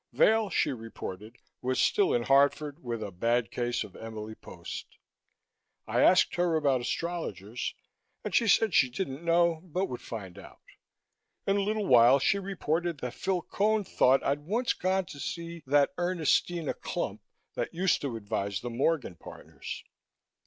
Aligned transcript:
Vail, 0.13 0.49
she 0.49 0.71
reported, 0.71 1.37
was 1.61 1.79
still 1.79 2.11
in 2.11 2.23
Hartford 2.23 2.83
with 2.83 3.03
a 3.03 3.11
bad 3.11 3.51
case 3.51 3.83
of 3.83 3.95
Emily 3.95 4.33
Post. 4.33 4.97
I 5.85 6.01
asked 6.01 6.33
her 6.37 6.55
about 6.55 6.81
astrologers 6.81 7.75
and 8.23 8.33
she 8.33 8.47
said 8.47 8.73
she 8.73 8.89
didn't 8.89 9.23
know 9.23 9.61
but 9.63 9.85
would 9.85 10.01
find 10.01 10.39
out. 10.39 10.61
In 11.45 11.57
a 11.57 11.61
little 11.61 11.85
while 11.85 12.17
she 12.17 12.39
reported 12.39 12.97
that 13.01 13.13
Phil 13.13 13.43
Cone 13.43 13.83
thought 13.83 14.23
I'd 14.23 14.39
once 14.39 14.73
gone 14.73 15.05
to 15.05 15.19
see 15.19 15.61
that 15.67 15.93
Ernestina 15.99 16.73
Clump 16.73 17.21
that 17.53 17.71
used 17.75 18.01
to 18.01 18.17
advise 18.17 18.61
the 18.61 18.71
Morgan 18.71 19.13
partners. 19.15 19.83